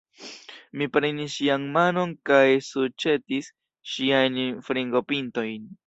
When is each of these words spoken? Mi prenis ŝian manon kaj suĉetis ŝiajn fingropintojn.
Mi 0.81 0.87
prenis 0.95 1.33
ŝian 1.41 1.67
manon 1.77 2.17
kaj 2.31 2.41
suĉetis 2.71 3.53
ŝiajn 3.95 4.45
fingropintojn. 4.71 5.75